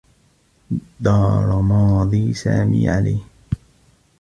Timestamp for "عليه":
2.89-3.19